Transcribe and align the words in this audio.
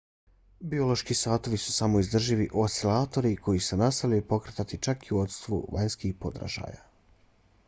biološki 0.69 1.17
satovi 1.19 1.59
su 1.63 1.73
samoodrživi 1.75 2.49
oscilatori 2.63 3.35
koji 3.49 3.63
se 3.69 3.81
nastavljaju 3.83 4.27
pokretati 4.33 4.81
čak 4.89 5.07
i 5.07 5.13
u 5.15 5.19
odsustvu 5.27 5.65
vanjskih 5.77 6.19
podražaja 6.25 6.87